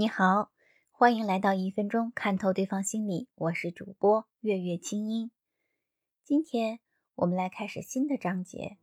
[0.00, 0.52] 你好，
[0.92, 5.32] 欢迎来到一分钟看透对方心理，我是主播月月清音。
[6.22, 6.78] 今天
[7.16, 8.76] 我们来开始新的章节。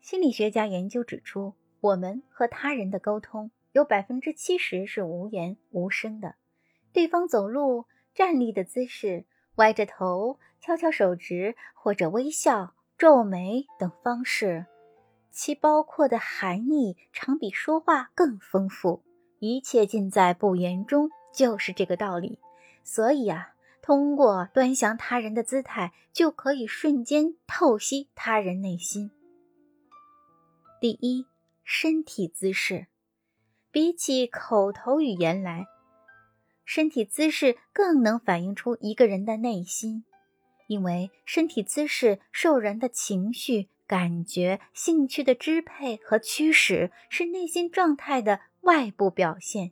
[0.00, 6.34] 心理学家研究指出，我们和他人的沟通有百分之七十是无言无声的。
[6.92, 9.24] 对方走路、站立的姿势、
[9.54, 14.66] 歪着头、敲敲手指或者微笑、皱眉等方式，
[15.30, 19.04] 其包括的含义常比说话更丰富。
[19.38, 22.38] 一切尽在不言中，就是这个道理。
[22.82, 29.10] 所以啊，通过端详他人的姿态，就可以瞬间透析他人内心。
[30.80, 31.26] 第一，
[31.64, 32.86] 身体姿势，
[33.70, 35.66] 比起口头语言来，
[36.64, 40.04] 身体姿势更能反映出一个人的内心，
[40.68, 48.40] 因为身体姿势受人的情绪、感觉、兴趣的支配和驱使，是内心状态的。
[48.66, 49.70] 外部表现，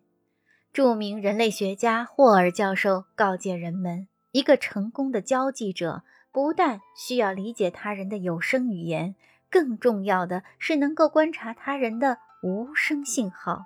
[0.73, 9.17] 著名人类学家霍尔教授告诫人们：一个成功的交际者，不但需要理解他人的有声语言，
[9.51, 13.65] 更重要的是能够观察他人的无声信号，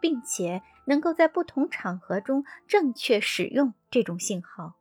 [0.00, 4.74] 并且能够在不同场合中正确使用这种信号。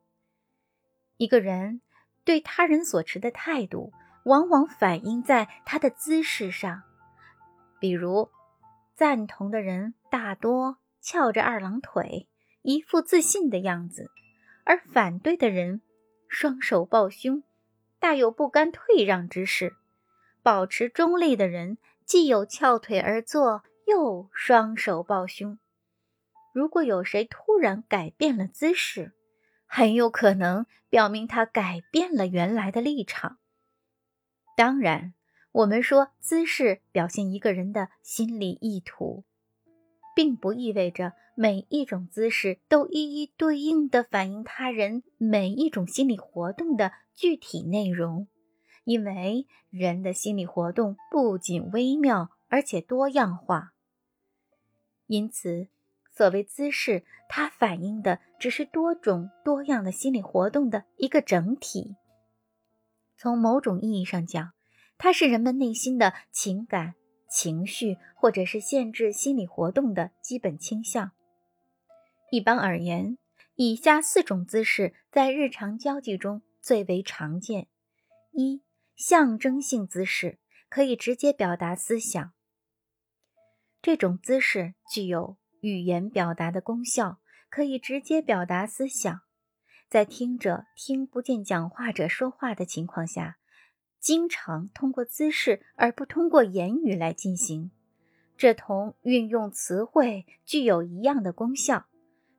[1.17, 1.81] 一个人
[2.25, 3.93] 对他人所持的态度，
[4.25, 6.81] 往往反映在他的姿势上，
[7.79, 8.31] 比如。
[8.95, 12.27] 赞同的人大多翘着二郎腿，
[12.61, 14.05] 一副自信的样子；
[14.65, 15.81] 而反对的人
[16.27, 17.43] 双手抱胸，
[17.99, 19.75] 大有不甘退让之势。
[20.43, 25.57] 保持中立的人既有翘腿而坐，又双手抱胸。
[26.53, 29.13] 如果有谁突然改变了姿势，
[29.65, 33.39] 很有可能表明他改变了原来的立场。
[34.55, 35.15] 当然。
[35.53, 39.23] 我们说姿势表现一个人的心理意图，
[40.15, 48.27] 并不意味着每一种姿势都一一对应的反映他人每一种心理活动的具体内容，
[48.83, 53.73] 因为人的心理活动不仅微妙，而且多样化。
[55.05, 55.67] 因此，
[56.11, 61.95] 所谓姿势，它反映的只是多种多样的心理活动的一个整体。
[63.15, 64.53] 从某种意义上讲，
[64.97, 66.95] 它是人们内心的情感、
[67.29, 71.11] 情绪，或者是限制心理活动的基本倾向。
[72.31, 73.17] 一般而言，
[73.55, 77.67] 以下四种姿势在日常交际中最为常见：
[78.31, 78.63] 一、
[78.95, 80.39] 象征性姿势，
[80.69, 82.33] 可以直接表达思想。
[83.81, 89.21] 这种姿势具有语言表达的功效，可以直接表达思想。
[89.89, 93.37] 在听者听不见讲话者说话的情况下。
[94.03, 97.71] 经常通过姿势而不通过言语来进行，
[98.35, 101.85] 这同运用词汇具有一样的功效。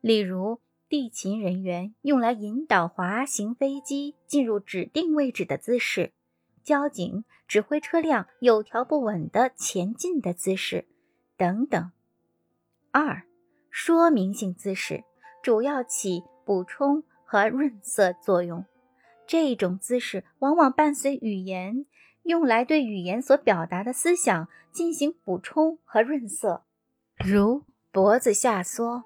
[0.02, 0.60] 例如，
[0.90, 6.10] 地勤人员用来引导滑行飞机进入指定位置的姿势；
[6.62, 10.86] 交警指挥车辆有条不紊地前进的姿势，
[11.38, 11.90] 等等。
[12.90, 13.22] 二、
[13.70, 15.02] 说明性姿势
[15.42, 18.66] 主要起补充和润色作用。
[19.26, 21.86] 这种姿势往往伴随语言，
[22.22, 26.64] 用来对语言所表达的思想进行补充和润色，
[27.16, 29.04] 如脖子下缩、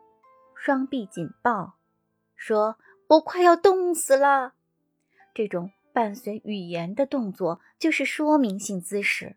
[0.55, 1.75] 双臂紧抱、
[2.35, 4.55] 说“我快要冻死了”
[5.33, 9.37] 这种伴随语言的动作，就是说明性姿势。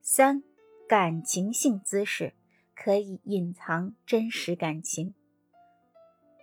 [0.00, 0.42] 三、
[0.88, 2.34] 感情性姿势
[2.74, 5.14] 可以隐藏真实感情，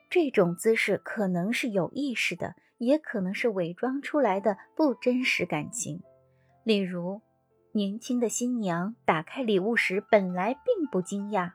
[0.10, 2.56] 这种姿势可能是有意识的。
[2.80, 6.02] 也可能是伪装出来的不真实感情，
[6.64, 7.22] 例如，
[7.74, 11.52] 年轻的新娘打开礼物时本来并不惊讶，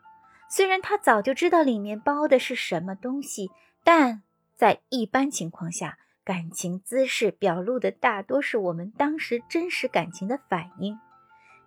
[0.48, 3.50] 虽然她早就知道里面包的是什么东西，
[3.82, 4.22] 但
[4.54, 10.98] 在一般情况下，感情姿势表露的大多是我们当时真实感情的反应。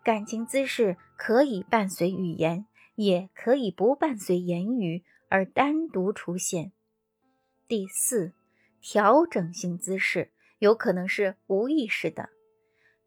[0.03, 6.71] 感情姿势可以伴随语言，也可以不伴随言语而单独出现。
[7.67, 8.33] 第四。
[8.81, 12.29] 调整性姿势有可能是无意识的，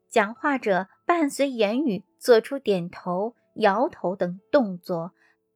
[0.08, 5.12] 讲话者伴随言语做出点头、摇头等动作，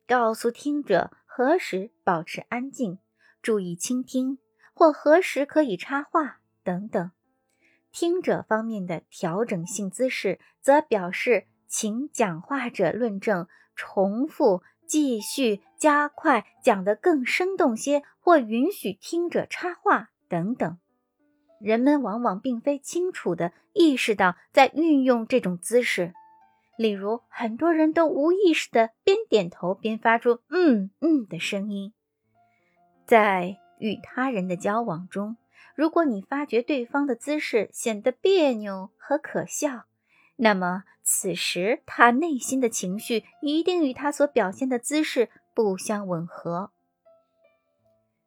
[0.07, 2.99] 告诉听者何时保持安静、
[3.43, 4.39] 注意倾听，
[4.73, 7.11] 或何时可以插话等等。
[7.93, 13.47] 听者方面的调整性姿势，则表示请讲话者论证、
[13.77, 14.63] 重复、
[14.95, 20.11] 继续、加快讲得更生动些，或允许听者插话。
[20.29, 20.79] 等等，
[21.61, 26.15] 人们往往并非清楚地意识到在运用这种姿势，
[26.79, 31.93] 例如，很多人都无意识的边点头边发出“嗯嗯”的声音。
[33.05, 35.37] 在与他人的交往中，
[35.75, 39.87] 如果你发觉对方的姿势显得别扭和可笑，
[40.37, 46.73] 那么此时他内心的情绪一定与他所表现的姿势不相吻合。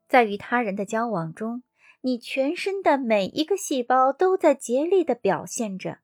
[0.08, 1.64] 在与他人的交往中，
[2.02, 6.00] 你全身的每一个细胞都在竭力地表现着。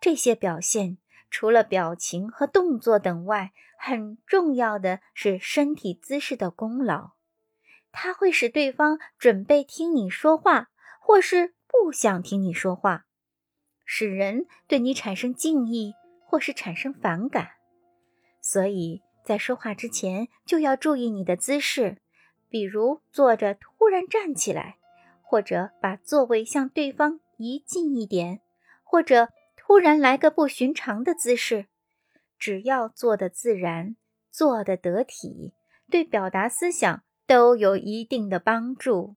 [0.00, 0.98] 这些表现
[1.30, 7.12] 除了表情和动作等外，很重要的是身体姿势的功劳。
[7.92, 13.06] 它会使对方准备听你说话，或是不想听你说话，
[13.84, 15.94] 使人对你产生敬意，
[16.24, 17.50] 或是产生反感。
[18.40, 21.98] 所以在说话之前就要注意你的姿势。
[22.48, 24.76] 比如坐着突然站起来，
[25.22, 28.40] 或者把座位向对方移近一点，
[28.84, 31.66] 或者突然来个不寻常的姿势，
[32.38, 33.96] 只要坐得自然，
[34.30, 35.52] 坐得得体，
[35.90, 39.16] 对表达思想都有一定的帮助。